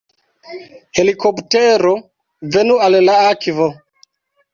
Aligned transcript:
Helikoptero... 0.99 1.91
venu 2.55 2.79
al 2.87 2.97
la 3.05 3.19
akvo! 3.27 3.69